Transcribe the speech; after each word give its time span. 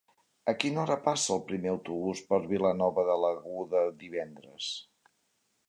A 0.51 0.53
quina 0.61 0.79
hora 0.83 0.95
passa 1.07 1.27
el 1.35 1.43
primer 1.51 1.69
autobús 1.73 2.23
per 2.31 2.39
Vilanova 2.53 3.05
de 3.11 3.19
l'Aguda 3.25 3.85
divendres? 4.01 4.71